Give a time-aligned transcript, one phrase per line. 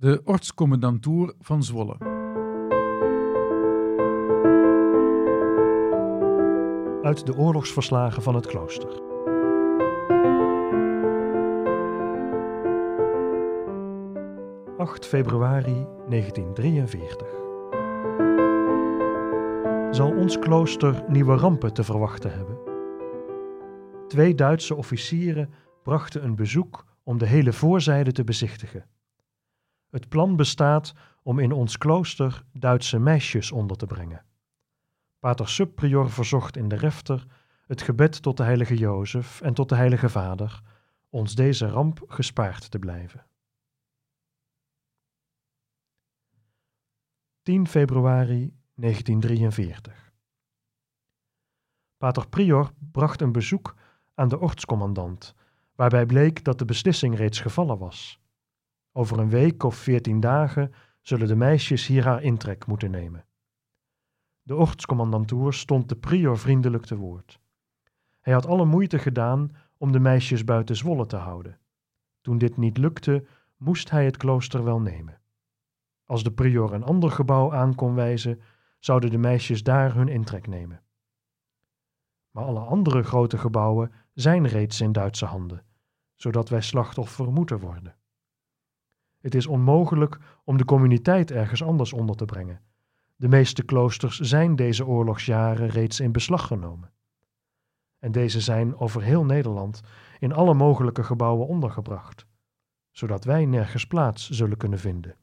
[0.00, 1.96] De ortscommandantuur van Zwolle.
[7.02, 9.02] Uit de oorlogsverslagen van het klooster.
[14.76, 17.26] ...8 februari 1943.
[19.90, 22.58] Zal ons klooster nieuwe rampen te verwachten hebben?
[24.08, 25.52] Twee Duitse officieren
[25.82, 28.84] brachten een bezoek om de hele voorzijde te bezichtigen.
[29.90, 34.24] Het plan bestaat om in ons klooster Duitse meisjes onder te brengen.
[35.18, 37.26] Pater Subprior verzocht in de refter
[37.66, 40.60] het gebed tot de heilige Jozef en tot de heilige Vader
[41.10, 43.26] ons deze ramp gespaard te blijven.
[47.42, 50.12] 10 februari 1943
[51.96, 53.74] Pater Prior bracht een bezoek
[54.14, 55.34] aan de ortscommandant,
[55.74, 58.20] waarbij bleek dat de beslissing reeds gevallen was.
[58.98, 63.24] Over een week of veertien dagen zullen de meisjes hier haar intrek moeten nemen.
[64.42, 67.40] De ortscommandantoer stond de prior vriendelijk te woord.
[68.20, 71.58] Hij had alle moeite gedaan om de meisjes buiten Zwolle te houden.
[72.20, 75.20] Toen dit niet lukte, moest hij het klooster wel nemen.
[76.04, 78.40] Als de prior een ander gebouw aan kon wijzen,
[78.78, 80.82] zouden de meisjes daar hun intrek nemen.
[82.30, 85.64] Maar alle andere grote gebouwen zijn reeds in Duitse handen,
[86.14, 87.97] zodat wij slachtoffer moeten worden.
[89.28, 92.60] Het is onmogelijk om de communiteit ergens anders onder te brengen.
[93.16, 96.92] De meeste kloosters zijn deze oorlogsjaren reeds in beslag genomen.
[97.98, 99.80] En deze zijn over heel Nederland
[100.18, 102.26] in alle mogelijke gebouwen ondergebracht,
[102.90, 105.16] zodat wij nergens plaats zullen kunnen vinden.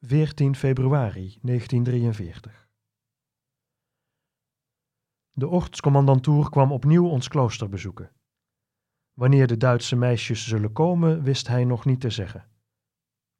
[0.00, 2.68] 14 februari 1943
[5.32, 8.12] De ortscommandantoer kwam opnieuw ons klooster bezoeken.
[9.12, 12.48] Wanneer de Duitse meisjes zullen komen, wist hij nog niet te zeggen.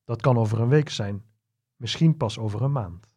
[0.04, 1.24] Dat kan over een week zijn,
[1.76, 3.10] misschien pas over een maand.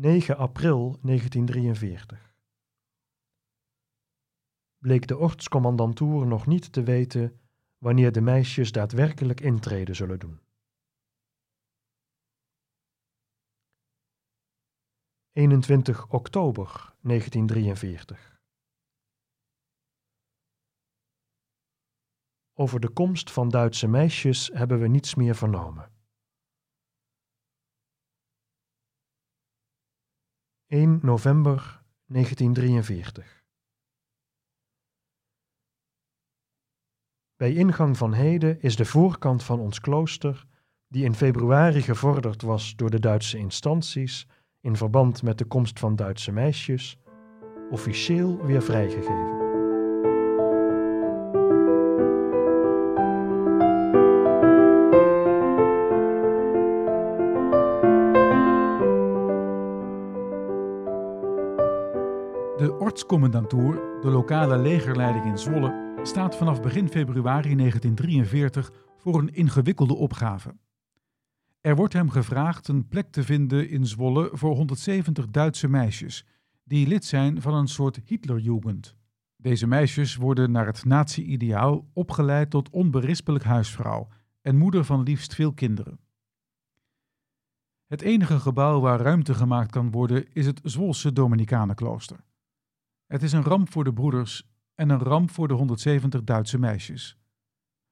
[0.00, 2.34] ...9 april 1943
[4.78, 7.40] Bleek de ortscommandantoer nog niet te weten...
[7.78, 10.43] ...wanneer de meisjes daadwerkelijk intreden zullen doen.
[15.34, 18.40] 21 oktober 1943.
[22.52, 25.92] Over de komst van Duitse meisjes hebben we niets meer vernomen.
[30.66, 33.44] 1 november 1943.
[37.36, 40.46] Bij ingang van Heden is de voorkant van ons klooster,
[40.86, 44.26] die in februari gevorderd was door de Duitse instanties,
[44.64, 46.98] in verband met de komst van Duitse meisjes,
[47.70, 49.42] officieel weer vrijgegeven.
[62.56, 69.94] De ortscommandantuur, de lokale legerleiding in Zwolle, staat vanaf begin februari 1943 voor een ingewikkelde
[69.94, 70.54] opgave.
[71.64, 76.26] Er wordt hem gevraagd een plek te vinden in Zwolle voor 170 Duitse meisjes,
[76.64, 78.96] die lid zijn van een soort Hitlerjugend.
[79.36, 84.08] Deze meisjes worden naar het nazi-ideaal opgeleid tot onberispelijk huisvrouw
[84.40, 86.00] en moeder van liefst veel kinderen.
[87.86, 92.24] Het enige gebouw waar ruimte gemaakt kan worden is het Zwolse Dominicanenklooster.
[93.06, 97.18] Het is een ramp voor de broeders en een ramp voor de 170 Duitse meisjes.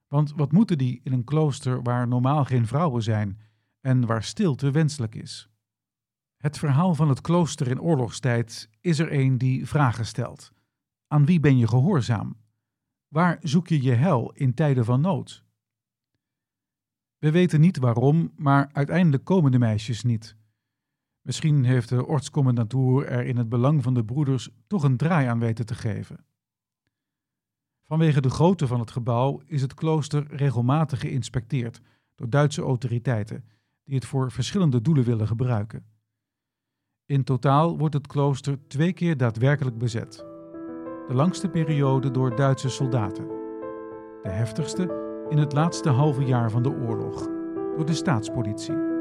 [0.06, 3.38] Want wat moeten die in een klooster waar normaal geen vrouwen zijn
[3.82, 5.48] en waar stilte wenselijk is.
[6.36, 10.52] Het verhaal van het klooster in oorlogstijd is er een die vragen stelt.
[11.06, 12.36] Aan wie ben je gehoorzaam?
[13.08, 15.44] Waar zoek je je hel in tijden van nood?
[17.18, 20.36] We weten niet waarom, maar uiteindelijk komen de meisjes niet.
[21.20, 25.38] Misschien heeft de ortscommandantuur er in het belang van de broeders toch een draai aan
[25.38, 26.24] weten te geven.
[27.82, 31.80] Vanwege de grootte van het gebouw is het klooster regelmatig geïnspecteerd
[32.14, 33.44] door Duitse autoriteiten
[33.84, 35.86] die het voor verschillende doelen willen gebruiken.
[37.06, 40.16] In totaal wordt het klooster twee keer daadwerkelijk bezet.
[41.08, 43.26] De langste periode door Duitse soldaten.
[44.22, 47.26] De heftigste in het laatste halve jaar van de oorlog
[47.76, 48.91] door de staatspolitie.